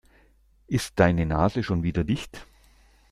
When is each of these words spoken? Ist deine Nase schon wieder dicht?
Ist 0.65 0.99
deine 0.99 1.27
Nase 1.27 1.61
schon 1.61 1.83
wieder 1.83 2.03
dicht? 2.03 2.47